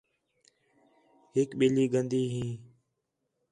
[1.35, 2.51] ہِک ٻِلّھی گندی ہیں